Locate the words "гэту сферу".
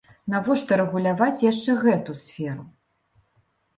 1.85-2.63